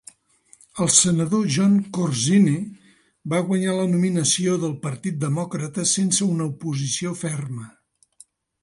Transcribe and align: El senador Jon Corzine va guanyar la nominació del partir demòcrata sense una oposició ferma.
El 0.85 0.87
senador 0.93 1.43
Jon 1.55 1.75
Corzine 1.97 2.55
va 3.35 3.43
guanyar 3.51 3.77
la 3.81 3.87
nominació 3.93 4.57
del 4.65 4.75
partir 4.87 5.13
demòcrata 5.27 5.87
sense 5.95 6.27
una 6.33 6.51
oposició 6.55 7.17
ferma. 7.25 7.71